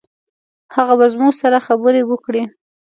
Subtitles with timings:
[0.75, 2.43] هغه به زموږ سره خبرې وکړي.